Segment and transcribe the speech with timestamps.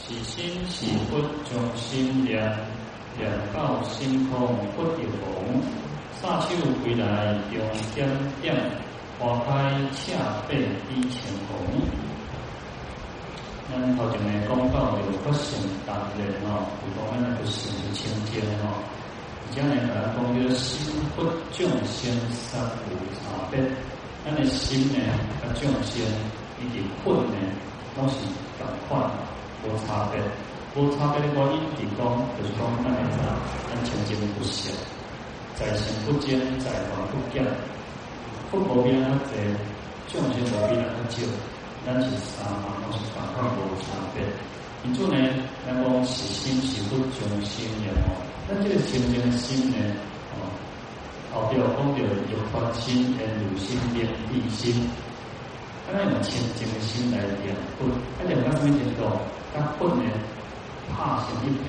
[0.00, 2.40] 起心是佛，将心念
[3.16, 5.60] 念到心空不有红，
[6.20, 6.48] 撒手
[6.82, 7.60] 归来用
[7.94, 8.08] 点
[8.40, 8.54] 点，
[9.18, 10.14] 花开恰
[10.48, 10.56] 被
[10.88, 11.82] 一晴空。
[13.70, 18.80] 咱头前呢讲到有佛性当然哦，有讲咱那个心是清净哦。
[19.44, 23.60] 而且呢，咱讲叫心佛众生三无差别，
[24.24, 24.98] 咱的心呢，
[25.42, 26.00] 和众生
[26.62, 27.36] 以及佛呢，
[27.96, 28.14] 都是
[28.58, 29.10] 同款。
[29.64, 30.20] 无差别，
[30.74, 32.06] 无差别的原因，是讲
[32.38, 33.18] 就是讲，咱来讲，
[33.68, 34.72] 咱清净不善，
[35.56, 37.44] 在心不坚，在法不坚，
[38.50, 39.34] 佛无边啊济，
[40.12, 41.22] 众生无边啊少，
[41.84, 44.22] 咱是三项拢是同款无差别。
[44.84, 45.16] 因此呢，
[45.66, 49.76] 咱讲是心是佛众生也哦，咱这个清净的心呢，
[50.34, 50.54] 哦，
[51.34, 54.88] 后边讲到有发心，缘入心，念地心，
[55.92, 57.88] 咱用清净的心来念佛，
[58.20, 59.08] 啊，念到什么程度？
[59.54, 60.04] 他不能
[60.92, 61.64] 怕成一片，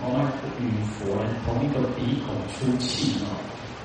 [0.00, 0.24] 我们
[0.58, 1.12] 与佛
[1.44, 3.28] 同一个鼻孔出气哦。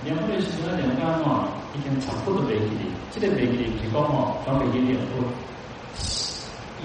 [0.05, 5.19] 两位是那两个嘛，已经差不多没给你，这个没给你是讲哦，准备给两个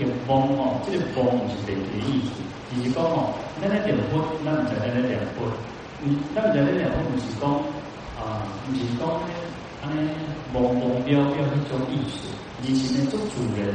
[0.02, 2.42] 眼光哦，这个光是没给意思，
[2.74, 3.30] 就是讲哦，
[3.62, 5.46] 那那两个，那唔在那那两个，
[6.02, 7.46] 嗯，那唔在那两个，不是讲
[8.18, 9.30] 啊，不是讲呢，
[9.86, 10.10] 安尼
[10.52, 12.26] 朦朦胧胧迄种意思，
[12.66, 13.74] 以前呢做主人。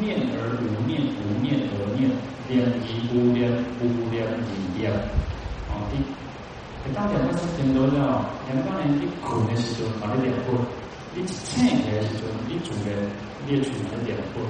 [0.00, 2.08] 念而无念，无念而念，
[2.48, 2.72] 念而
[3.12, 3.44] 无念，
[3.76, 4.32] 无念而
[4.72, 4.88] 念。
[5.68, 6.00] 哦，你，
[6.80, 10.56] 你当两个事情都了，两个人一困的时候把你两分，
[11.12, 13.04] 你醒的时候你主人
[13.44, 14.40] 列出来两分，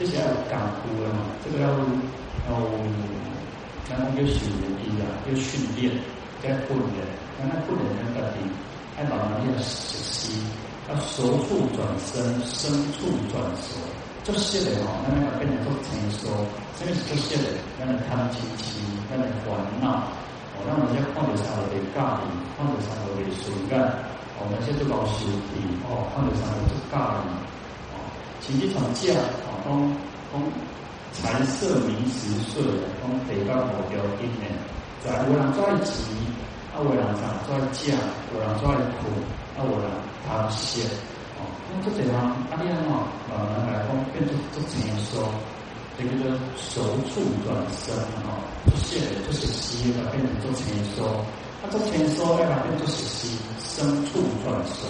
[0.00, 1.28] 这些要感悟的嘛？
[1.44, 1.68] 这个要
[2.48, 2.56] 要，
[3.84, 4.48] 咱讲叫修
[4.80, 5.92] 练啊，要训练，
[6.40, 7.04] 要训练，
[7.36, 8.40] 让他不能那个的，
[8.96, 10.40] 爱把那些熟悉，
[10.88, 13.74] 要熟处转生，生处转熟。
[14.22, 16.26] 做事的哦，咱那个变成做成熟，
[16.78, 17.58] 什么是做事的？
[17.78, 18.78] 咱来贪嗔痴，
[19.10, 20.02] 咱来烦恼，
[20.54, 21.78] 哦，让人家看到啥都会。
[21.78, 22.26] 介意，
[22.58, 23.78] 看到啥都会损感，
[24.38, 27.30] 哦，那些都搞修理，哦，看到啥都介意，
[27.94, 28.02] 哦，
[28.42, 29.14] 其实从这
[29.46, 29.74] 哦，讲
[30.30, 30.42] 讲
[31.14, 32.62] 财色名食睡，
[32.98, 34.50] 讲得到目标一年，
[35.02, 36.02] 在有人在急，
[36.74, 37.94] 啊，有人在在讲，
[38.34, 38.66] 有人在
[38.98, 39.06] 苦，
[39.56, 39.90] 啊，有人
[40.26, 40.84] 贪心。
[41.84, 43.36] 这这方阿弟啊，慢
[43.66, 45.28] 慢来讲变做做成熟，
[45.98, 46.24] 这个叫
[46.56, 46.80] 熟
[47.12, 47.92] 处转生
[48.24, 50.64] 啊，做些做些习了变成做成
[50.96, 51.04] 熟，
[51.60, 54.88] 啊做成熟来变做些习，生处转熟，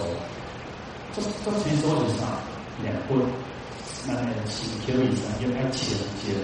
[1.11, 2.39] 做做成熟是啥？
[2.81, 3.19] 两分，
[4.07, 6.39] 那个心口以上要爱清洁，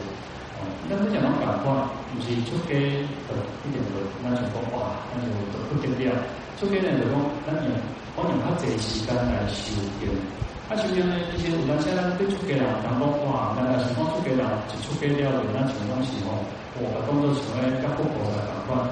[0.59, 3.31] 哦，那不讲讲感官，不是出家的
[3.63, 6.19] 一点的，那就讲哇，那就都不得了，
[6.59, 7.15] 出家人就讲，
[7.47, 7.71] 那你。
[8.15, 10.05] 我用较济时间来修行，
[10.69, 16.37] 啊修行呢，以前有当时咱对出家人讲讲话，咱若是讲出家人一出家了，咱像讲是吼，
[16.77, 18.85] 我当作像咧甲佛菩萨同款，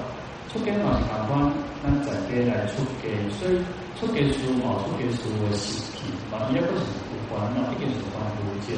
[0.50, 1.54] 出家嘛是同款，
[1.86, 3.62] 咱在家来出家，所以
[3.94, 8.74] 出家事嘛，出家事的习气嘛，伊也不是有关嘛，毕竟是关无间。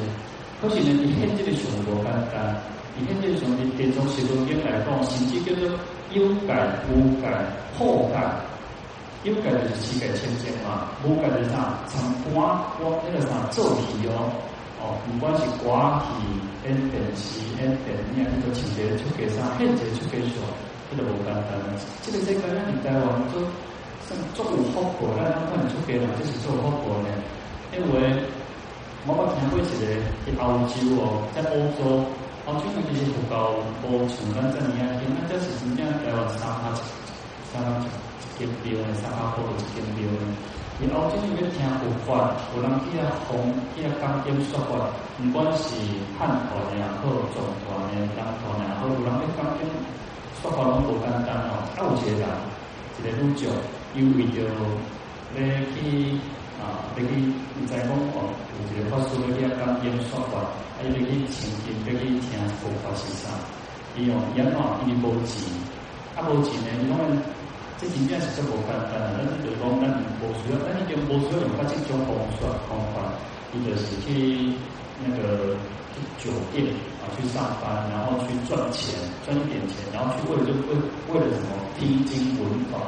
[0.61, 2.53] 可是呢，伊现这个上无简单，
[3.01, 5.73] 伊现这个上是电中时空间来讲，甚至叫做
[6.13, 7.33] 有改无改
[7.81, 8.21] 后改。
[9.25, 11.97] 有改就是七改千千嘛，无改就是啥，从
[12.29, 14.29] 刮刮那个啥皱皮哦，
[14.77, 16.21] 哦，不管是刮皮、
[16.61, 20.45] 变变细、变变咩，你都请别人出给啥，现在出给说，
[20.93, 21.57] 这个无简单。
[22.05, 23.01] 这个这个让你台湾
[23.33, 23.41] 做，
[24.05, 27.09] 像做有福报，咱看你出给嘛，就是做福报呢。
[27.73, 28.21] 因为
[29.09, 29.73] 我捌听过一个
[30.21, 32.05] 在欧洲哦，在欧洲，
[32.45, 36.77] 欧洲那边福报无像咱这样，因为这是真正台湾三八
[37.49, 37.81] 三八
[38.37, 40.23] 金标的三八坡就是金标的，
[40.83, 43.39] 然后这里面听佛法，有人去啊弘，
[43.71, 45.71] 去啊讲经说法，不管是
[46.19, 49.63] 汉传的也好，藏传的、藏传的也好，有人去讲经
[50.41, 51.63] 说法拢无简单哦。
[51.79, 52.27] 啊，有一个人，
[52.99, 53.47] 一个女将，
[53.95, 55.39] 因为着要
[55.71, 56.19] 去
[56.59, 60.43] 啊，要去，唔知讲哦，有一个法师要去啊讲经说法，
[60.75, 63.31] 啊，要去请经，要去听佛法是啥？
[63.95, 65.47] 伊用演嘛，伊无钱，
[66.19, 66.99] 啊无钱呢，伊拢。
[67.77, 69.19] 这真正是足无简单啊！
[69.19, 69.83] 咱就是讲，咱
[70.23, 72.39] 无需要，咱已经无需要用到这种方式
[72.71, 73.11] 方法，
[73.51, 74.55] 伊就是去
[75.03, 75.59] 那个
[75.91, 76.63] 去酒店
[77.03, 78.95] 啊去上班，然后去赚钱，
[79.27, 80.79] 赚一点钱，然后去为了就为
[81.11, 82.79] 为了什么听经闻法。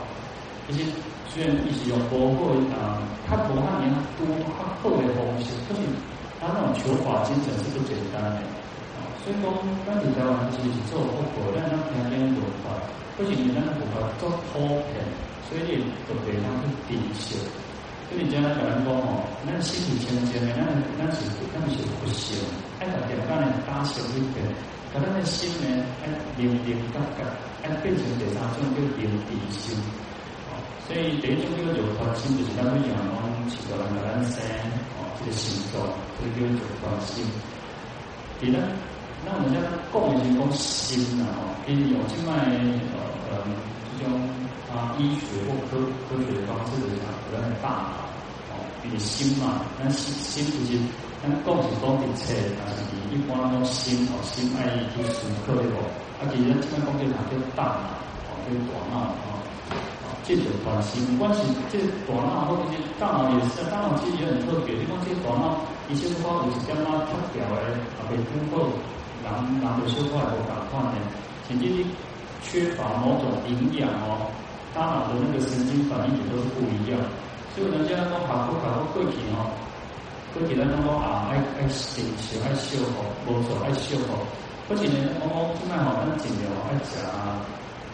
[0.67, 0.87] 这些
[1.27, 4.23] 虽然一直用佛或啊，他不他年多
[4.55, 5.83] 他厚的东西，可是
[6.39, 8.39] 他那种求法精神是不简单的
[8.95, 9.03] 啊。
[9.19, 9.51] 所以讲，
[9.83, 12.71] 咱在台湾其实是做佛果，让他听经闻法。
[13.17, 15.01] 不仅你那个佛法做普遍，
[15.49, 17.33] 所以你就非常去抵受。
[18.07, 20.63] 所以讲来讲哦，咱心里清净的，咱
[20.95, 22.37] 咱是咱是不行。
[22.79, 24.45] 爱把点干呢打小一点，
[24.93, 27.25] 把咱的心呢哎，灵灵觉觉，
[27.65, 29.75] 哎，变成第三种叫灵智心。
[30.47, 33.17] 哦，所以第一种叫做发心，就是咱们讲讲，
[33.49, 34.39] 起个人个人生，
[34.95, 35.81] 哦，这个行动，
[36.21, 37.25] 这个叫做发心。
[38.39, 38.61] 第二，
[39.25, 39.61] 那我们讲
[39.91, 42.33] 讲的是讲心呐，哦，因为有另外
[42.93, 42.99] 呃
[43.29, 43.43] 呃
[43.97, 44.13] 这种
[44.71, 45.77] 啊医学或科
[46.07, 48.07] 科学的方式来讲，人的大脑，
[48.51, 48.53] 哦，
[48.83, 50.77] 你的心嘛，那心心不是。
[51.17, 52.29] 咱讲是讲的册，
[52.61, 55.81] 但是一般拢心哦，心爱去思考的哦。
[56.21, 57.89] 啊，其实咱这边讲的哪叫大脑
[58.29, 59.41] 哦，叫大脑哦，
[60.05, 61.41] 哦，这种关系，不管是
[61.73, 64.77] 这大脑或者是大脑也是，大脑其实也很特别。
[64.77, 67.49] 你讲这大脑，以前的话有一点啊特别的，
[67.97, 68.69] 啊，被通过
[69.35, 70.95] 人人的说话无共款的，
[71.47, 71.85] 甚至你
[72.41, 74.31] 缺乏某种营养哦，
[74.73, 76.99] 大脑的那个神经反应也都是不一样。
[77.55, 79.51] 所以人家讲考过考过过去哦。
[80.33, 81.69] 过去咱拢讲啊，爱爱定
[82.21, 84.13] 时爱修复，无错爱修复。
[84.67, 87.41] 过去呢，讲讲即摆吼，咱尽量爱食啊。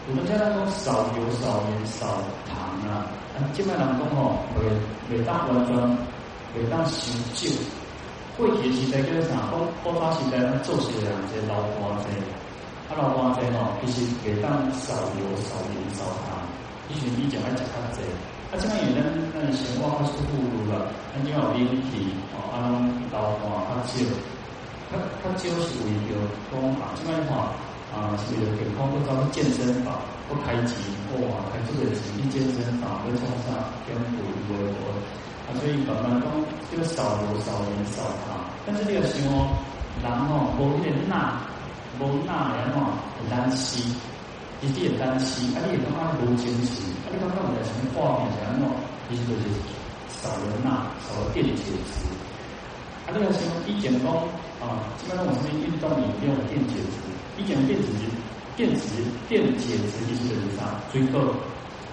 [0.06, 2.06] 有人家讲少油少盐少
[2.44, 2.58] 糖
[2.90, 4.68] 啊，啊，即摆人讲吼，袂
[5.08, 5.74] 袂当完全，
[6.52, 7.83] 袂当伤少。
[8.36, 9.46] 过去时代叫啥？
[9.50, 12.10] 古古早时代咱做事的人即流汗济，
[12.90, 16.42] 啊流汗济吼，其实袂当少油少盐少糖，
[16.90, 18.02] 以前以前爱食较济。
[18.50, 19.02] 啊，即摆有咱
[19.34, 22.10] 咱生活较舒服了，咱就有灵气。
[22.34, 24.02] 啊，拢流汗较少，
[24.90, 26.18] 较较少是为着
[26.50, 27.54] 讲啊，即摆话
[27.94, 29.94] 啊，是为着健康，不走去健身房，
[30.28, 30.74] 不开钱，
[31.22, 34.18] 哇，开这个钱去健身房，要创啥减肥
[34.50, 34.90] 为何？
[35.46, 36.13] 啊，所以慢慢
[36.84, 38.44] 讲，这个少油少盐少糖。
[38.66, 39.56] 但是你要想哦，
[40.02, 41.40] 人哦，无迄个钠，
[42.00, 43.80] 无钠然后会担心，
[44.60, 48.74] 一定会担心，啊，你也感觉无精神，啊，你感觉有点什么画面，然后
[49.08, 49.44] 其实就是
[50.20, 52.04] 少了钠，少了电解质。
[53.04, 54.08] 啊，你要想以前讲
[54.60, 57.00] 啊，基本上我们运动里面用电解质，
[57.36, 58.08] 以前电解质、
[58.56, 60.80] 电池、电解质其实就是啥？
[60.90, 61.32] 最后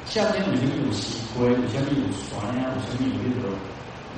[0.07, 3.51] 夏天有些有西瓜，有些有酸呀，有些有那个。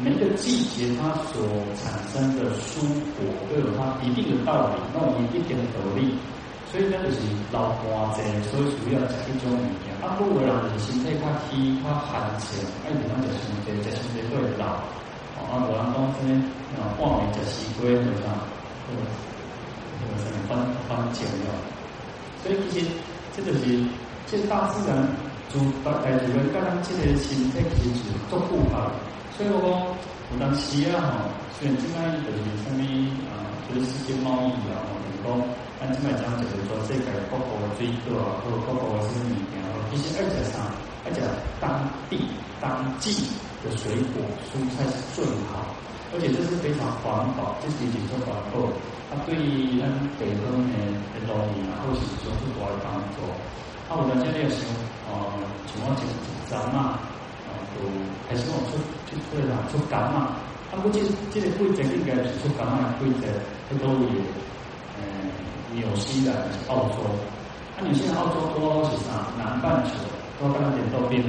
[0.02, 1.46] 每个季节它所
[1.78, 2.82] 产生的蔬
[3.14, 6.16] 果都有它一定的道理，那我们一定的得力。
[6.74, 7.22] 所以那就是
[7.54, 9.94] 流汗多，所以主要讲一种物件。
[10.02, 14.82] 啊，如果人是身体较虚、较寒性，哎，比方就是这这身体都会老。
[15.38, 16.34] 啊，无人讲这边
[16.82, 18.34] 啊，半暝食西瓜，是啥？
[18.90, 19.06] 这个
[20.02, 20.58] 这个什么翻
[20.90, 21.54] 翻井了？
[22.42, 22.90] 所以其实
[23.38, 23.62] 这就是
[24.26, 24.98] 这大自然
[25.54, 28.74] 主大大自然跟咱这个身体其实做互补。
[29.36, 29.74] 所以我讲
[30.32, 32.82] 有当时啊，吼，虽然现在就是什么
[33.30, 33.34] 啊，
[33.68, 35.28] 就是世界贸易啊，吼，就是讲
[35.80, 40.74] 咱这边讲就是说世界各国的水果啊，或各国的什么物件啊，其实而且啥，
[41.06, 41.22] 而且
[41.60, 42.20] 当地
[42.62, 43.28] 当季。
[43.64, 44.20] 的水果
[44.52, 45.64] 蔬菜是最好，
[46.12, 48.68] 而且这是非常环保，这是一种环保。
[49.08, 49.88] 它对于咱
[50.20, 50.76] 北方的
[51.16, 53.24] 的农民啊，或是说是多来帮助。
[53.88, 54.68] 啊，我们现在想，
[55.08, 55.16] 呃，
[55.72, 56.04] 像我种
[56.52, 57.00] 种嘛，啊，
[58.28, 58.78] 还是讲出
[59.10, 60.38] 出出来出柑嘛。
[60.72, 63.28] 啊，不过这这个规则应该是出柑嘛规则，
[63.70, 64.10] 这都有，
[64.98, 65.04] 呃，
[65.74, 66.34] 纽西兰、
[66.68, 67.06] 澳洲。
[67.76, 69.30] 啊，纽西兰、澳洲多是啥？
[69.38, 69.92] 南半球
[70.40, 71.24] 多半点都变。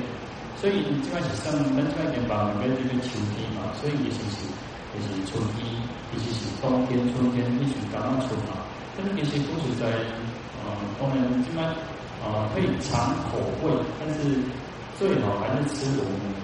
[0.56, 4.48] 所以基本上，咱这边地方应该就是秋天嘛，所以也是是
[4.94, 5.68] 就是春天，
[6.14, 8.64] 尤其是冬天、春天，你是刚刚春嘛。
[8.96, 9.92] 但是其实不是在
[10.64, 11.60] 呃，我们这边
[12.24, 14.40] 呃可以尝口味，但是
[14.98, 16.34] 最好还是吃我们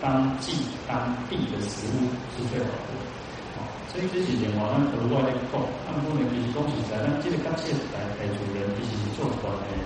[0.00, 0.52] 当季
[0.86, 2.92] 当地的食物是最好的。
[3.56, 5.56] 啊，所以这几年我们额外的讲，
[5.86, 9.80] 他们不能其实讲实在，咱这个感谢来来主人，其实是做出来的。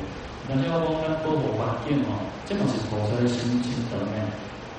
[0.49, 4.25] 那就讲咱保护环境哦，这嘛是菩萨的心心肠诶。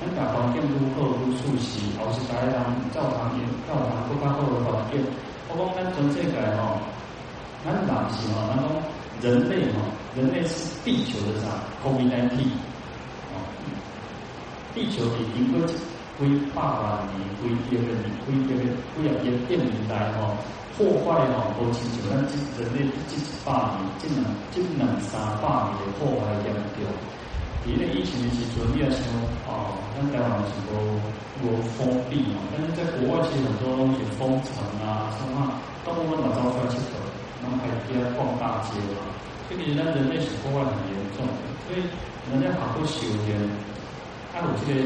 [0.01, 2.55] 咱把环境愈好愈舒适，后世代人
[2.91, 5.00] 造堂业、造堂更加好的环境。
[5.51, 6.79] 我讲咱全世界吼，
[7.63, 8.65] 咱人是吼，咱讲
[9.22, 9.84] 人类吼，
[10.15, 11.51] 人类是地球的啥
[11.84, 12.48] ？COVID-19，
[14.79, 16.24] 地球已经过几
[16.55, 20.39] 百万年、几亿个年、几亿个、几亿亿亿年代吼。
[20.79, 24.24] 破坏哦，无亲像咱这人类这一百年，这两
[24.55, 26.88] 这两三百年的破坏严重。
[27.67, 29.03] 伊咧以前的时阵，你也想
[29.43, 30.95] 哦，咱台湾是无
[31.43, 36.95] 无封闭嘛，但是在国外其实很多东西封城啊，什么动物们早出来吃的，
[37.43, 39.03] 然后还比较逛大街嘛。
[39.51, 41.83] 所以其实咱人类是破坏很严重的，所以
[42.31, 43.36] 人家好多修炼，
[44.39, 44.79] 啊有这个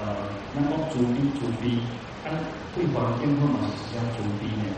[0.00, 0.16] 呃，
[0.56, 1.80] 那个主逼主逼。
[2.24, 2.28] 咱
[2.76, 4.68] 对环境好嘛是比较注意的，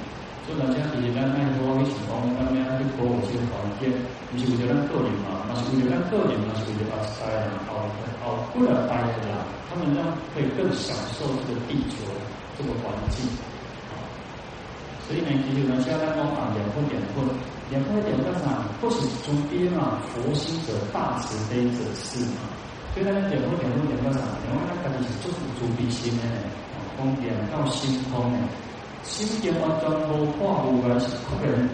[0.47, 3.91] 所以大家其实咱爱多去想讲，咱要去保护这个环境，
[4.31, 7.83] 不是为了咱个人嘛，嘛是为了咱个人嘛，是为了后代人，后
[8.23, 9.35] 后过来代的人，
[9.67, 12.07] 他们呢可以更享受这个地球
[12.55, 13.27] 这个环境。
[15.11, 17.27] 所以呢，其实咱现在讲啊，养分养分，
[17.75, 18.63] 养点破点干啥？
[18.79, 22.47] 不是中边嘛，佛心者大慈悲者是嘛。
[22.93, 24.21] 所以咱点破点破点干啥？
[24.45, 26.23] 因为咱家己是做主悲心的，
[26.99, 28.39] 讲点到心通的，
[29.03, 31.69] 心点完全无化无完是可能，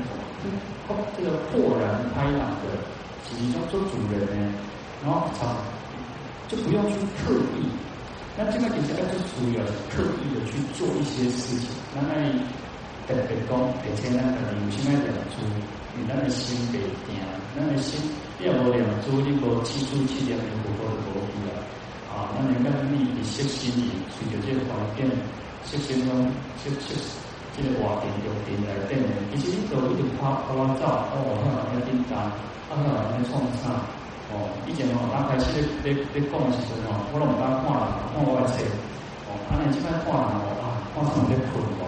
[0.86, 2.70] 破这个豁然开朗的，
[3.28, 4.54] 是一种做主人呢，
[5.04, 5.56] 然后他
[6.46, 7.66] 就不用去刻意。
[8.38, 9.58] 那这个其实就属于
[9.90, 12.30] 刻意的去做一些事情，那那
[13.08, 15.40] 特别讲，而且咱，可能有些爱两做，
[15.96, 16.76] 你那个心别
[17.08, 17.16] 定，
[17.56, 17.96] 咱个心
[18.44, 21.56] 要无两做，你无记住去两年不过就无去了。
[22.12, 25.08] 啊，那你跟你的识心里，随着这个环境，
[25.64, 26.28] 识心中，
[26.60, 27.00] 识识
[27.56, 32.28] 这个环境有点来变的，其实你走一点拍拍完照，哦，看到那订单，
[32.68, 33.72] 看到那创啥。
[34.28, 35.48] 哦，以前哦，刚开始
[35.80, 38.60] 咧咧咧讲的时阵哦，我拢唔敢看人，看我的册。
[39.24, 41.86] 哦，安尼即摆看人哦，啊，看上咧困哦，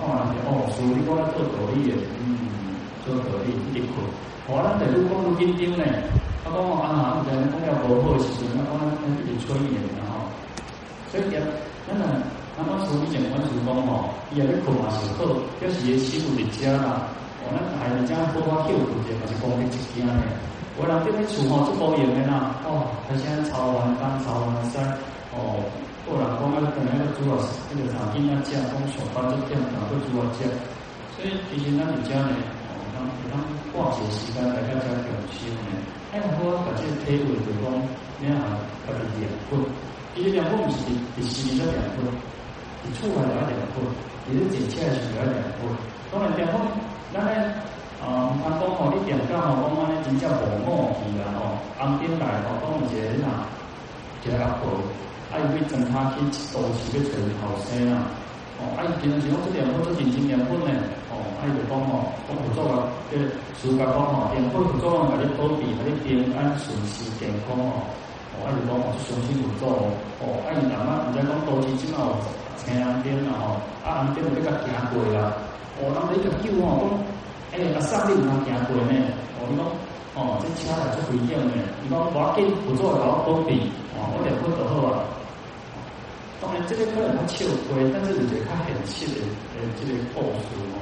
[0.00, 1.92] 哦，啊，看人哦，所以你讲咧做道理的，
[2.24, 2.72] 嗯，
[3.04, 4.00] 做道理一直困。
[4.48, 5.84] 我，咱在愈讲愈紧张呢。
[6.40, 10.24] 啊，讲啊，啊，唔知讲了无好的时阵，啊，讲咱一直催眠然后，
[11.12, 11.36] 所以讲，
[11.84, 12.24] 咱啊，
[12.56, 15.28] 咱讲所以前阮是讲吼，伊也咧困嘛是好，
[15.60, 17.12] 表示伊媳妇伫遮啦。
[17.44, 20.16] 哦，咱孩子家好好休困者，嘛是讲你一惊呢。
[20.80, 24.80] 我人这边厝吼做保养的呐，哦，他现在炒完饭，炒完菜，
[25.36, 25.60] 哦，
[26.06, 27.36] 过人讲啊，等下要煮啊，
[27.70, 30.48] 那个啥，今仔食，讲上班就点，然后煮啊食。
[31.14, 32.32] 所以其实咱们家呢，
[32.68, 33.36] 哦，当当
[33.72, 35.70] 挂节时间，大家加点心呢。
[36.12, 37.68] 哎，我把这个体会就讲，
[38.18, 39.60] 你啊，把它两份，
[40.14, 42.02] 其实两份不是你心里的两份，
[42.82, 43.84] 你厝内要两份，
[44.26, 45.68] 你是剪起来是要两份。
[46.10, 46.58] 当然两份，
[47.12, 47.54] 咱呢。
[48.00, 51.60] 啊，阿公吼，你点讲吼，讲安尼真正无默去啦吼。
[51.76, 53.44] 红顶来吼，讲一个呐，
[54.24, 54.72] 一个阿婆，
[55.30, 58.10] 啊伊去装卡去都市去找后生啊。
[58.58, 60.68] 哦，啊伊平常时讲这点货做真正点本呢。
[61.08, 63.24] 哦，啊伊就讲吼，讲合作个，这个
[63.56, 67.86] 事业讲吼，点货合作个，甲你保庇，甲你平安顺时健康哦。
[68.34, 69.82] 哦，啊伊讲哦，相信合作哦。
[70.20, 72.18] 哦，啊伊阿妈毋知讲都市怎啊，
[72.58, 73.56] 青红灯啦吼，
[73.86, 75.32] 啊红灯就比较行过啦。
[75.80, 76.92] 哦，人哋一个叫吼讲。
[77.50, 78.94] 哎，阿三你唔通行过呢？
[79.40, 79.64] 我讲，
[80.14, 81.54] 哦，这车来做回应呢。
[81.82, 85.02] 你讲我给不做劳保比，哦，我点不就好啊。
[86.40, 89.20] 当然，这个可能他笑亏，但是你觉得他很气的，
[89.54, 90.80] 呃，这个故事哦，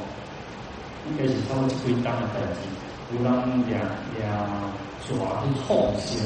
[1.11, 2.63] 应该是他们归档的代志。
[3.11, 3.27] 有人
[3.67, 3.81] 俩
[4.15, 4.47] 俩
[5.03, 6.21] 抓去放心，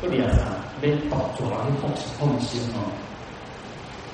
[0.00, 0.44] 不俩啥，
[0.80, 2.92] 被盗抓去放放心哦。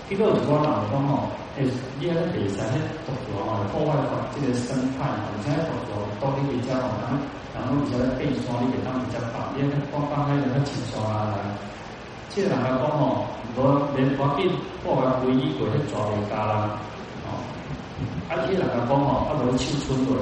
[0.09, 1.31] 这个我人讲哦。
[1.59, 1.67] 诶，
[1.99, 7.19] 你喺地上咧读咗哦，破坏咗即个生态，而且读咗多啲比较好，然后
[7.53, 11.43] 然后而且咧背山啲地方比较大，因为放放喺那个青山啊，
[12.31, 13.27] 即人家讲吼，
[13.59, 14.47] 我连我见
[14.87, 16.79] 破坏唯一过去抓嚟加啦，
[17.27, 17.43] 哦，
[18.31, 20.15] 啊啲人家讲吼，啊无去青春队，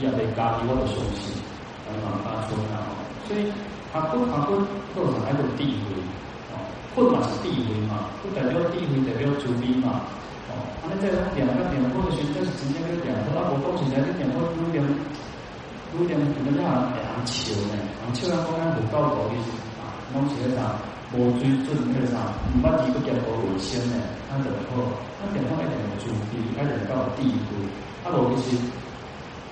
[0.00, 1.36] 伊也未加入我都熟悉，
[1.84, 2.88] 啊嘛加村啊，
[3.28, 3.52] 所以
[3.92, 4.56] 他不他不
[4.96, 6.00] 构成一种地位，
[6.56, 6.64] 哦，
[6.96, 10.08] 混嘛是地位嘛，不代表地位代表主义嘛。
[10.48, 14.80] 哦，啊，你这两个点破的时候，就是直接跟两个啊，我讲起来，这点破有点
[16.00, 16.88] 有点怎么样？
[16.96, 17.76] 两球呢？
[17.76, 19.36] 两球啊，讲紧不够多的
[19.84, 20.80] 啊，弄起来啥？
[21.12, 22.32] 无水准那个啥？
[22.52, 24.00] 唔捌几个点破为先呢？
[24.30, 24.80] 他点破，
[25.20, 27.68] 他点破一点主题，他点到地位，
[28.00, 28.56] 啊，无就是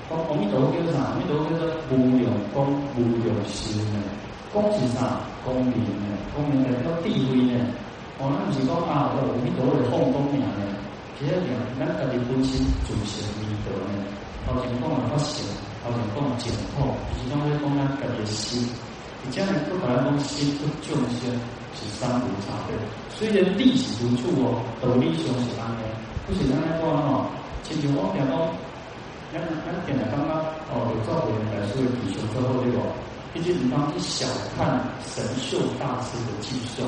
[0.09, 1.13] 讲阿弥陀佛叫啥？
[1.13, 2.65] 阿弥陀佛叫做无量光
[2.97, 4.01] 无量寿呢？
[4.53, 5.21] 光是啥？
[5.45, 6.09] 光明呢？
[6.35, 7.61] 光明代表地位呢？
[8.19, 10.65] 哦，咱毋是讲啊，我阿弥陀佛的放光明呢？
[11.21, 12.57] 其实讲，咱家己本身
[12.89, 14.01] 就是弥陀呢。
[14.49, 15.45] 头前讲的发心，
[15.85, 18.65] 头前讲的净土，就是讲咧讲咱家己心。
[19.25, 21.31] 你将来不可能讲心不众生
[21.75, 22.77] 是三无差别。
[23.11, 25.83] 虽然理是如此哦，道理上是安尼。
[26.27, 27.27] 不是咱来讲吼，
[27.63, 28.33] 亲像我讲讲，
[29.33, 30.39] 咱咱点来刚刚
[30.71, 32.81] 哦，有照顾人来说提出之后对不？
[33.33, 36.83] 毕竟你当去小看神秀大师的技术。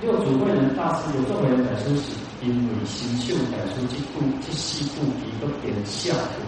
[0.00, 2.10] 六祖慧能大师有作为的书是
[2.42, 6.42] 因为神秀大师这部这四部一个点效果，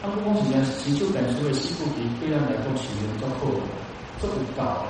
[0.00, 3.50] 他不光是讲神秀大师的四部比对咱来讲是用足好，
[4.20, 4.86] 足有道。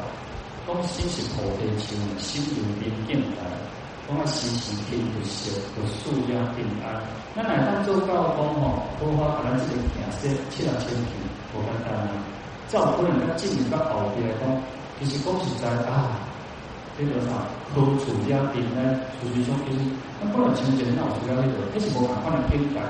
[0.67, 3.49] 讲心是菩提心，心有明镜台，
[4.07, 5.49] 讲啊时时刻刻修，
[5.81, 7.01] 有数量平安。
[7.35, 11.17] 咱来当做教讲吼，好花可能这个行色七两千皮，
[11.55, 12.13] 无简单啊。
[12.69, 14.61] 照可能较进一步后边来讲，
[15.01, 16.21] 其实讲实在啊。
[16.99, 17.49] 这个啥？
[17.73, 19.01] 好处家庭呢？
[19.23, 19.79] 属于说其实，
[20.21, 22.81] 那不能亲近那我主要那个，这是无办法的境界，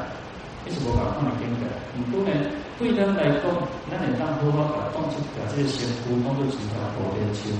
[0.71, 1.67] 是无办法的境界。
[1.97, 2.33] 唔过呢，
[2.79, 3.45] 对咱来讲，
[3.91, 7.51] 咱会当好好把当作把这个身躯当作一条菩提树，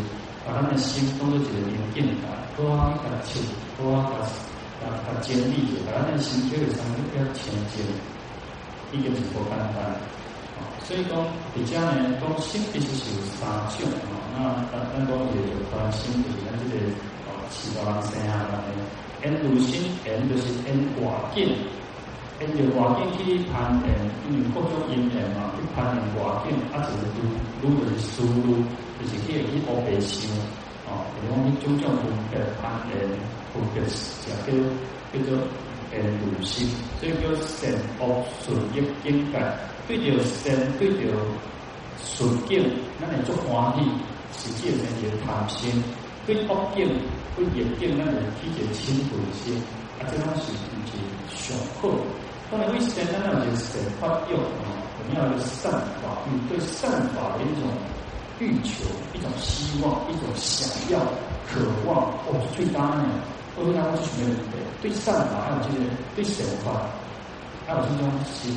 [0.47, 3.41] 把咱的心当作一个明镜台，好好把树，
[3.79, 4.23] 好好把
[4.81, 7.83] 把把建立，把咱的心叫做上面比较清净。
[8.93, 9.97] 一个是无简单。
[10.87, 11.21] 所以讲，
[11.53, 13.45] 比较呢，讲心其实是有三
[13.77, 14.17] 种啊。
[14.33, 14.39] 那
[14.71, 16.81] 咱咱讲也有关心，就是咱这个
[17.27, 18.81] 哦，七大人生下来呢，
[19.21, 20.73] 缘由心，缘就是缘
[21.03, 21.53] 外境，
[22.41, 23.99] 缘由外境去攀缘，
[24.31, 27.27] 因为各种因缘嘛，去攀缘外境，啊，就是愈
[27.63, 28.63] 愈就是输入，
[28.99, 30.31] 就是去去乌白想
[30.87, 32.95] 哦，比如讲去种种分别攀缘，
[33.53, 34.55] 分别就叫
[35.13, 35.37] 叫做
[35.91, 36.69] 缘由心，
[37.01, 39.39] 所以叫善恶顺逆境界。
[39.89, 41.11] 对着善，对着
[42.05, 42.63] 顺境，
[43.01, 43.81] 咱会足欢喜，
[44.39, 45.83] 实际上是贪心；
[46.27, 46.87] 对恶境，
[47.35, 49.57] 对逆境，咱会起一个嗔恚心。
[49.99, 51.89] 啊，这种是唔是上好？
[52.51, 57.69] 当然，为善，咱要有善法用啊，我们要有善法用，对善法的一种
[58.41, 60.99] 欲求、一种希望、一种想要、
[61.45, 63.05] 渴望，哦，最大呢，
[63.53, 64.33] 我跟他们是没有
[64.81, 65.85] 对，对善法还有这个
[66.17, 66.89] 对善法，
[67.67, 68.57] 还有这种心。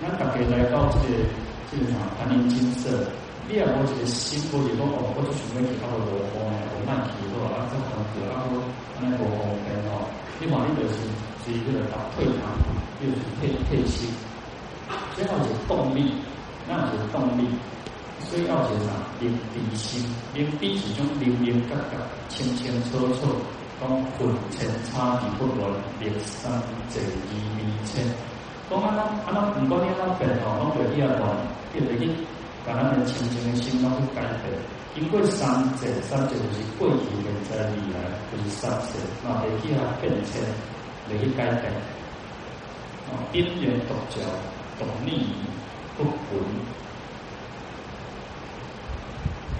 [0.00, 1.20] 那大家来到这个
[1.68, 3.12] 这个啥盘林金色，
[3.44, 8.00] 你也无一个心，无一个哦，我就想要去阿个罗峰诶，我慢去好啊，这很好
[8.32, 8.64] 啊，我
[8.96, 10.08] 安尼罗峰边哦，
[10.40, 11.04] 你看你就是
[11.46, 14.10] 是一个打退堂鼓，就是退退心，
[15.14, 16.12] 所以要有动力，
[16.66, 17.46] 那有动力，
[18.28, 18.90] 所以要有啥？
[19.20, 20.02] 灵底心，
[20.34, 23.30] 灵底是种灵灵格格，清清楚楚，
[23.80, 23.88] 讲
[24.18, 26.50] 混前差异不乱，历三
[26.90, 28.04] 者二二千。
[28.68, 31.30] 讲安那安那，唔管你安那变哦，拢着去啊乱，
[31.72, 32.10] 变得去，
[32.66, 34.50] 把咱的清净的心拢去改变。
[34.96, 40.42] 经过三界，三界就是过去、现在、未来，就是三界，那会去啊变迁，
[41.08, 41.72] 会去改变。
[43.08, 44.20] 哦，因缘独教，
[44.78, 45.26] 独立
[45.96, 46.40] 不混。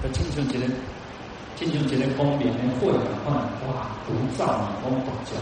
[0.03, 0.67] 个亲像一个，
[1.57, 5.35] 亲像一个光明的火一样，哇，独照你光独教，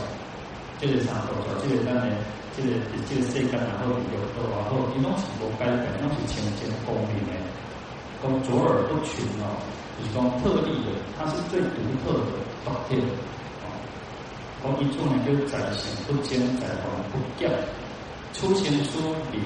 [0.81, 1.49] 这个啥独教？
[1.63, 2.17] 这个咱的。
[2.57, 2.69] 这个
[3.11, 7.35] 这个世间然后有的然后伊拢是无改变，拢是清净光明的，
[8.23, 9.59] 讲左耳不群哦，
[9.99, 12.31] 就是讲特例的，它是最独特的
[12.65, 13.11] 法体哦。
[14.65, 17.53] 讲一处呢就在行不增，在凡不减，
[18.33, 18.99] 出行书
[19.31, 19.39] 流，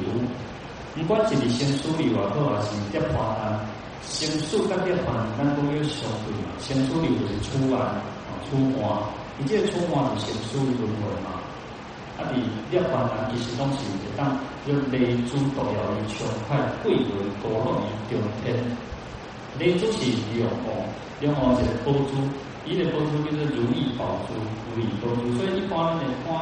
[0.94, 3.66] 不管是你先书流啊，或者是涅槃啊，
[4.06, 6.54] 先书跟涅槃，咱都有相对嘛。
[6.60, 8.96] 先书流就是出来啊，出关，
[9.36, 11.42] 你这个出关是先书轮回嘛。
[12.18, 12.26] 啊！
[12.30, 12.38] 伫
[12.70, 16.98] 涅槃啊，其实拢是会当叫雷珠独耀伊上快贵为
[17.42, 18.54] 多乐于中天。
[19.58, 20.68] 雷珠是龙王，
[21.20, 22.14] 龙王是个宝珠，
[22.68, 24.36] 伊个宝珠叫做如意宝珠，
[24.76, 25.32] 如意宝珠。
[25.40, 26.36] 所以一般咧看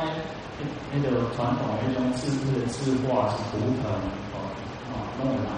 [0.58, 1.06] 迄迄个
[1.38, 3.86] 传统迄种制字的字画是图腾
[4.34, 4.50] 哦，
[4.90, 5.54] 啊，弄个啥？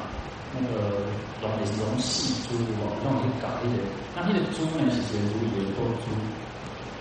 [0.52, 1.08] 那个
[1.40, 2.52] 龙也是龙细珠
[2.84, 3.80] 哦，弄去改迄个。
[4.12, 6.12] 那迄个珠呢是一个如意的宝珠，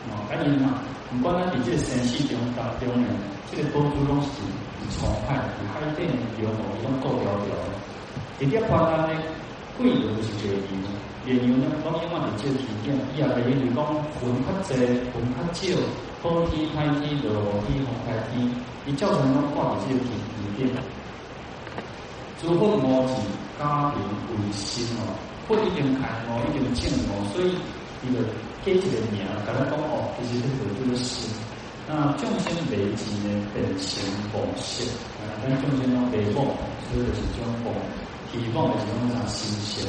[0.08, 0.80] 哦，赶紧啊！
[1.12, 3.08] 不管咱伫这个生死中当中呢，
[3.52, 4.32] 这个宝珠拢是
[4.96, 6.08] 从海从海底
[6.40, 7.52] 流动，伊拢高调调。
[8.40, 9.22] 一点花单呢，
[9.78, 10.90] 贵的就是原油，
[11.26, 13.80] 原油呢，讲因为伫这个条件，伊也袂因为讲
[14.22, 15.60] 云较济，云较少，
[16.22, 18.50] 好天歹天，落雨天风歹天，
[18.86, 20.10] 伊造成拢挂伫这个条
[20.58, 20.68] 件。
[22.42, 23.14] 诸佛无是
[23.58, 25.16] 家庭为心哦，
[25.48, 27.56] 佛一定开悟，一定证悟，所以
[28.04, 28.20] 伊个。
[28.66, 31.32] 给一个名，甲咱讲哦，其实这个就是心。
[31.88, 34.84] 那众生累积呢，本性本性，
[35.24, 36.44] 啊，咱众生拢累梦，
[36.92, 37.72] 所以就是种梦，
[38.40, 39.86] 希望就是讲啥心性。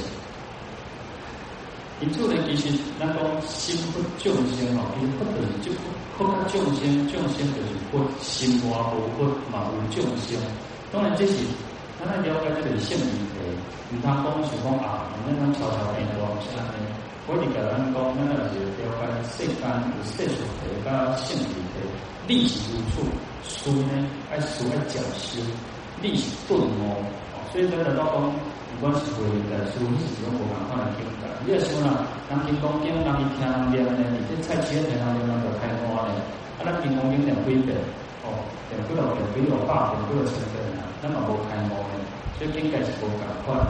[2.01, 5.73] 因此呢，其实咱讲心不众生哦，其实不等于就
[6.17, 10.39] 不不众生，众生就是不心外无不嘛无众生。
[10.93, 11.35] 当然这是
[11.99, 13.43] 咱来了解这个性理的，
[13.91, 16.79] 唔通讲是讲啊，咱咱悄悄变多啥呢？
[17.27, 21.83] 我哋甲咱讲，咱那是了解世间有世俗体甲性理体，
[22.29, 23.03] 理是无处，
[23.43, 25.43] 书呢爱书爱讲修，
[26.01, 27.03] 理是顿悟。
[27.51, 28.21] 所以咱来到讲，
[28.77, 31.25] 不管是会在书，你是用无共款来听的。
[31.47, 36.13] 你要想啦，人听讲经，人去听人念呢，你这菜市仔听人念，人就开悟呢。
[36.61, 37.73] 啊，咱听讲经念几遍，
[38.21, 38.37] 哦，
[38.69, 41.97] 念几落遍，几落百遍，几落千遍啊，咱嘛无开悟呢。
[42.37, 43.65] 所以境界是无共款。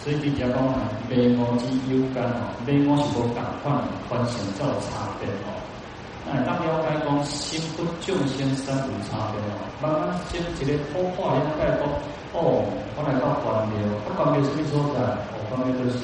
[0.00, 5.60] 所以比较讲啊，迷悟之有间哦，迷悟是无共款，凡成才有差别哦。
[6.26, 11.84] 那当了解讲心不众生有差别哦，慢慢先一个破化了解讲，
[12.32, 12.64] 哦，
[12.96, 13.76] 我来到关庙，
[14.08, 15.04] 啊关庙什么所在？
[15.04, 16.00] 哦，关庙就是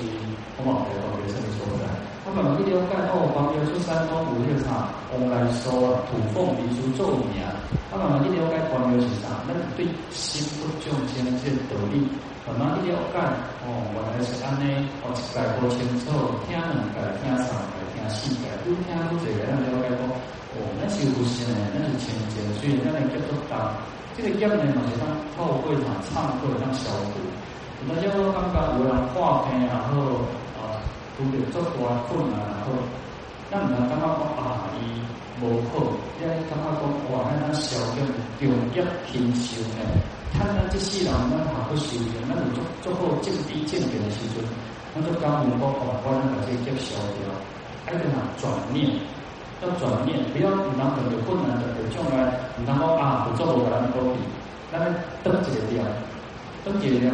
[0.57, 1.89] 我嘛不晓关庙什么所在。
[1.89, 2.71] 啊慢慢了解，
[3.11, 5.73] 哦，关庙出山东有迄个啥，往来说
[6.07, 7.41] 土凤民俗做名。
[7.41, 7.57] 啊
[7.91, 12.07] 慢慢去了解关庙是啥，那对心不众生这道理。
[12.47, 13.17] 慢慢去了解，
[13.65, 16.13] 哦，原来是安尼，哦，一概不清楚，
[16.47, 17.57] 听两界，听三
[18.01, 23.77] 界，听四界，愈听愈济个，咱了解讲，哦，咱是有佛性诶，咱是清净，所以咱来接触到，
[24.17, 25.05] 这个业呢，嘛是当
[25.37, 27.21] 透过场唱课当消毒。
[27.89, 30.25] 有的时候感觉有人化病，然后
[30.57, 30.81] 啊，
[31.17, 32.73] 拄着足大困难，然后
[33.51, 35.01] 咱唔通感觉讲啊，伊
[35.41, 38.05] 无好，因为感觉讲哇，咱咱消业
[38.41, 39.85] 重业轻修呢。
[40.37, 44.45] 看咱这世人，咱还不修行，咱有足足好正知正见的时阵，
[44.95, 47.33] 咱就讲明讲哦，我咱把这个业消掉，
[47.87, 48.91] 爱怎样转念？
[49.61, 54.25] 要转念，不要唔当很有困难的，有将来唔当讲啊，不做我咱个比，
[54.73, 54.81] 咱
[55.23, 55.85] 得一个点，
[56.65, 57.13] 得一个点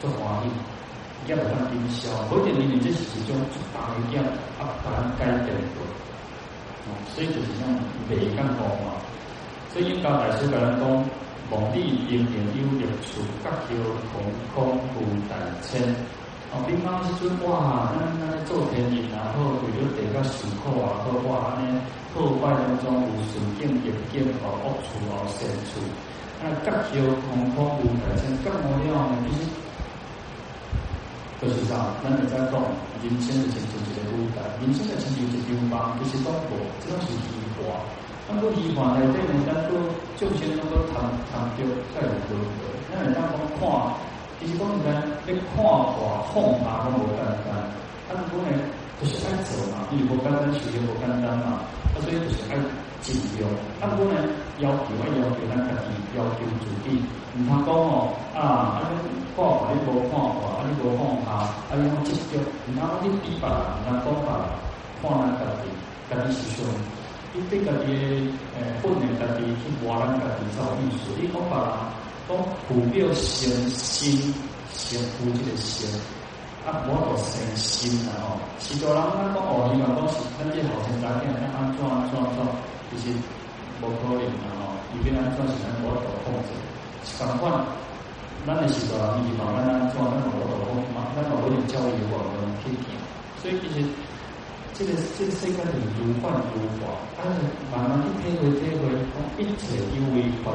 [0.00, 0.46] 做欢喜，
[1.26, 3.34] 也不当阴消，否则你你这是一种
[3.74, 4.22] 大的业，
[4.62, 5.82] 啊，把它改变过，
[6.86, 7.66] 哦，所以就是讲
[8.06, 8.94] 袂讲讲嘛，
[9.74, 10.86] 所以应该来说，甲咱讲，
[11.50, 13.74] 蒙地因缘有业处，各求
[14.14, 14.22] 空
[14.54, 15.34] 空无大
[15.66, 15.82] 千。
[16.48, 21.76] 哦，比方时阵哇，咱咱咧做天人，然后为了得个许可啊，好哇，安尼
[22.16, 25.76] 破坏当中有顺境逆境，哦，恶处哦，善处，
[26.40, 29.44] 那各求空空无大千，咁我了呢，其实
[31.36, 32.56] 就是啥，咱会在讲
[33.04, 37.76] 人生的亲像一个舞台，人生的亲像一张梦，其实都无，这种是虚幻。
[38.24, 39.84] 咱个虚幻内底呢，咱个
[40.16, 42.48] 众生拢个谈谈着才有可能，
[42.88, 43.92] 咱会当讲看。
[44.38, 44.94] 其实讲实在，
[45.26, 47.58] 你看画放大都无简单，
[48.06, 48.54] 啊，如果呢，
[49.02, 52.54] 就是爱做嘛，因为无简单，事业无简单嘛，啊，所以就是爱
[53.02, 53.50] 尽量。
[53.82, 54.22] 啊，如果呢，
[54.62, 57.02] 要求爱要求咱家己，要求自己，
[57.34, 64.42] 唔通讲哦，啊，啊，你看画你无看画，啊，你无放下，啊，你讲执着，唔通讲你比别人，唔通讲别人，
[65.02, 65.66] 看咱家己，
[66.06, 66.70] 家己是上，
[67.34, 67.90] 你对家己
[68.54, 71.97] 诶，本人家己去活咱家己才有意思，你讲别人。
[72.28, 72.36] 讲
[72.68, 74.34] 普遍先心，
[74.76, 75.88] 先夫这个心，
[76.68, 78.36] 啊，我都先心啦吼。
[78.60, 82.44] 许多人咱讲哦，希望讲是咱这后生仔囝要安怎安怎安怎，
[82.92, 83.16] 其实
[83.80, 84.76] 无可能啦吼。
[84.92, 86.52] 伊变安怎是咱无法度控制。
[87.08, 87.64] 相反，
[88.44, 92.92] 咱的许多人希望咱安怎，咱无法度控嘛，咱无法教育我们去听。
[93.40, 93.88] 所以其实
[94.76, 97.40] 这个这个世界是如幻如化，但是
[97.72, 100.52] 慢慢去体会体会，讲一切有为法。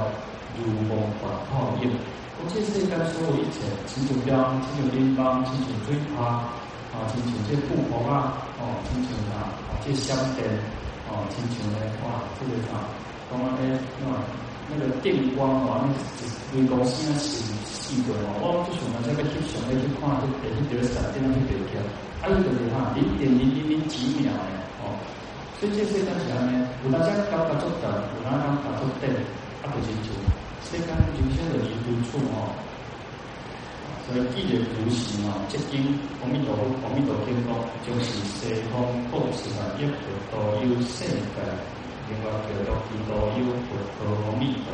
[0.57, 1.89] 如梦幻泡影，
[2.37, 6.45] 我这世间所有一切，亲像光，亲像灯光，亲像水花，
[6.93, 9.49] 啊，亲像这富婆啊，哦，亲像啊，
[9.81, 10.45] 这香灯，
[11.09, 12.77] 哦，亲像呢，哇，这个啥，
[13.31, 13.65] 讲啊，那
[14.05, 14.21] 哇，
[14.69, 15.89] 那个电光哇，那
[16.53, 21.81] 微光线啊，细细的哦，我就是我们这个去想要去看，就得去得闪电去得看，
[22.21, 24.29] 还有就是哈，零点零零零几秒，
[24.85, 24.93] 哦，
[25.59, 26.53] 所以这世间上呢，
[26.85, 29.09] 有哪些高高做的，有哪些高做的，
[29.63, 30.13] 啊，不清楚。
[30.73, 32.49] 这间人生的一处处哦，
[34.09, 35.85] 所以记得读习嘛，接经
[36.17, 37.53] 阿弥陀佛，阿弥陀经讲，
[37.85, 38.81] 就是西方
[39.13, 40.01] 国是万一佛
[40.33, 41.37] 都有世界，
[42.09, 44.73] 另外叫做几多有佛陀阿弥陀，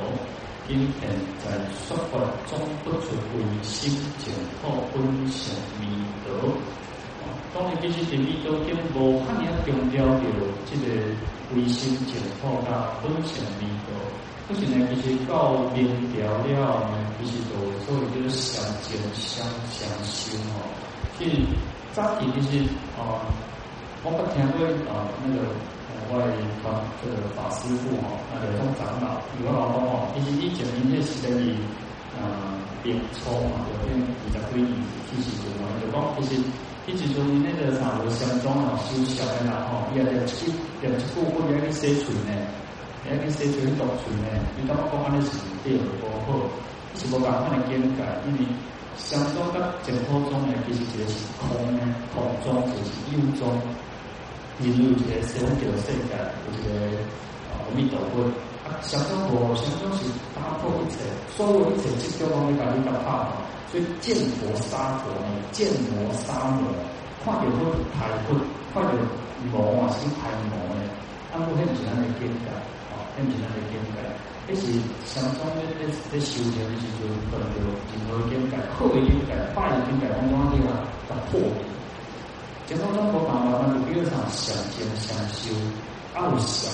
[0.70, 1.12] 今天
[1.44, 1.52] 在
[1.84, 2.16] 说法
[2.48, 4.32] 中不出唯心净
[4.64, 5.84] 土本性弥
[6.24, 6.56] 陀。
[7.54, 10.24] 当然，其实这弥陀经无汉人强调着
[10.64, 10.96] 这个
[11.54, 14.00] 唯心净土加本性弥陀。
[14.50, 15.86] 不是呢，其实到明
[16.18, 20.66] 了了呢，其实都所谓就是相见相相修哦。
[21.14, 21.46] 所以
[21.94, 22.66] 早期其实
[22.98, 23.30] 啊，
[24.02, 25.54] 我不听过啊那个
[26.10, 26.26] 外
[26.66, 31.54] 方这个法师父哦，那个种长老有个老公哦，其实以前因这是等于
[32.18, 34.74] 啊点抽嘛，有点比较规矩，
[35.14, 36.42] 其实就嘛，就讲其实
[36.90, 40.50] 一直从那个啥，我相中啊修小的啦吼，也也去
[40.82, 42.34] 也去过过也去写出呢。
[43.10, 44.30] 诶，你写出去读书呢？
[44.54, 45.32] 你感觉讲安尼是
[45.64, 46.38] 对无好？
[46.94, 48.46] 是无办法的见解，因为
[48.98, 51.82] 相中甲净土宗呢，其实一个是空呢，
[52.14, 53.50] 空中就是有中，
[54.62, 56.14] 因为有一个生着世界，
[56.46, 56.70] 有一个
[57.50, 58.30] 阿弥陀佛。
[58.70, 61.02] 啊，相中无，相中是打破一切，
[61.36, 63.26] 所有一切即叫讲你把你打破。
[63.72, 66.70] 所以见佛杀佛呢，见魔杀魔，
[67.26, 68.38] 看到佛害佛，
[68.74, 68.92] 看到
[69.50, 70.82] 魔啊是害魔呢，
[71.34, 72.46] 啊，不很简单的见解。
[73.20, 74.00] 很简单的见解，
[74.48, 74.72] 这是
[75.04, 77.60] 相当于在在修行的时候，可能就
[77.92, 80.72] 任何见解、好的见解、坏的见解，往往地方
[81.12, 81.52] 要破除。
[82.66, 85.52] 净土宗佛讲话，那就比如上相见相修，
[86.16, 86.72] 二相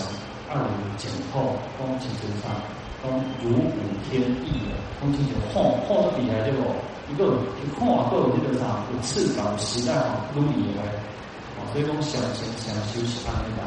[0.54, 0.62] 二
[1.02, 2.54] 净土，讲清楚啥？
[3.02, 3.10] 讲
[3.42, 3.74] 如虎
[4.06, 6.62] 添翼的，讲清楚，好好的厉害对不？
[7.10, 8.86] 一个一看都有这个啥？
[8.94, 10.86] 有翅膀，时代啊，都厉害。
[11.58, 13.66] 啊，所以讲相见相修是安尼的。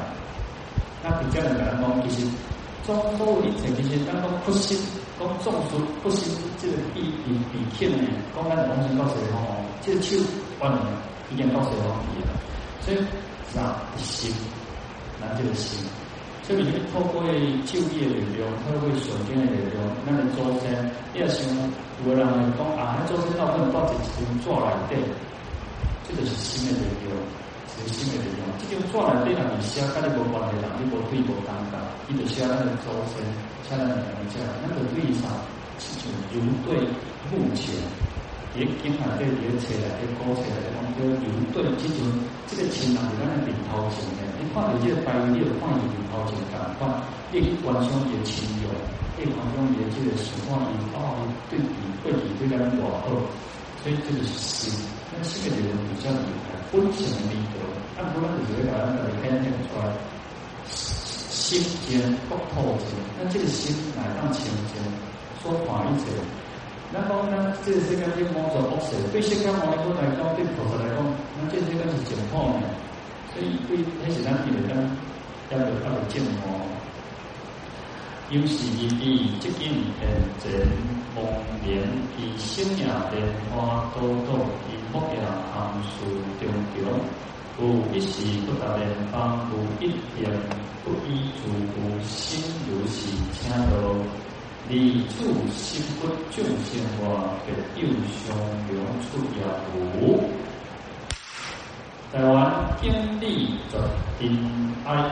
[1.02, 2.28] 那比较的来讲，其实。
[2.88, 4.78] 中所有一切，其实咱讲不心，
[5.20, 10.16] 讲种出不心，这个比比比欠呢，讲咱农村到西方哦，这个手
[10.58, 10.80] 完了
[11.30, 12.32] 已经到西方去了。
[12.80, 12.96] 所以
[13.52, 14.32] 是啊，心，
[15.20, 15.84] 咱这个心，
[16.42, 17.20] 所以你透过
[17.68, 19.76] 就业的力量，透过手间的力量，
[20.08, 20.72] 那你祖先，
[21.12, 21.44] 你要想，
[22.06, 24.96] 有人会讲啊，祖先到底到底是用怎来的？
[26.08, 27.12] 这个是新的力量，
[27.78, 28.42] 是新的力量。
[28.58, 31.78] 这种怎来的人，你写跟你无关系，人你无对无尴尬，
[32.10, 33.22] 你就写那个祖先，
[33.62, 35.30] 写那个名字，那个对上
[35.78, 36.86] 是种有对
[37.30, 37.74] 目前。
[38.56, 42.02] 也经常对连车来，对高车来讲，就有对这种
[42.48, 44.24] 这个钱啊，是咱的领头钱的。
[44.40, 46.88] 你看到这个白你有看有领头钱，赶快
[47.30, 48.66] 你观赏也亲友，
[49.14, 51.70] 你观赏也这个情况也哦，对比
[52.02, 53.06] 对比对咱多好，
[53.88, 54.84] 所以这个是心。
[55.08, 57.64] 那这个人比较厉害，分享力多，
[57.96, 59.88] 按不然就是把咱的看见出来，
[60.68, 61.96] 心间
[62.28, 62.92] 不透气。
[63.16, 64.76] 那这个心乃当清净，
[65.40, 66.04] 说法一者。
[66.92, 71.00] 那么呢，这个世界就摸着恶势，对释迦牟尼佛来讲，对菩萨来讲，
[71.40, 72.68] 那这个世间是解脱的，
[73.32, 74.84] 所以对那些人比来讲，
[75.48, 76.60] 要有要有见摸。
[78.30, 80.06] 有时一地即见现
[80.38, 80.68] 前
[81.14, 81.24] 梦
[81.64, 81.82] 莲，
[82.18, 85.18] 以星夜莲花朵朵，以木叶
[85.50, 86.04] 含树
[86.38, 87.00] 重重，
[87.56, 90.30] 故一时不达莲芳，故一点
[90.84, 93.96] 不依诸故，心如是请到。
[94.68, 98.36] 离处心不众生话，别又相
[98.68, 99.40] 永出也
[99.74, 100.28] 无。
[102.12, 103.88] 台湾经历着
[104.18, 104.28] 悲
[104.84, 105.10] 哀，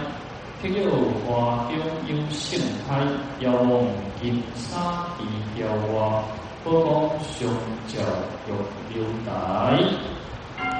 [0.66, 0.90] 却又
[1.24, 1.76] 花中
[2.08, 2.98] 有盛开，
[3.40, 3.84] 遥望
[4.20, 5.24] 金沙地
[5.54, 6.24] 调话，
[6.64, 7.48] 波光相
[7.86, 8.02] 照
[8.48, 9.78] 欲流台。